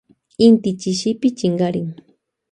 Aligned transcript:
Chishipi 0.81 1.27
chinkarin 1.37 1.87
inti. 1.91 2.01